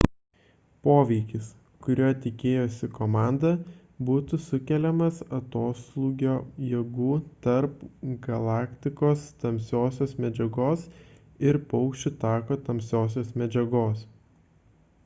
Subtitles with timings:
[0.85, 1.49] poveikis
[1.87, 3.51] kurio tikėjosi komanda
[4.07, 6.33] būtų sukeliamas atoslūgio
[6.71, 7.11] jėgų
[7.49, 7.85] tarp
[8.25, 10.87] galaktikos tamsiosios medžiagos
[11.51, 14.03] ir paukščių tako tamsiosios medžiagos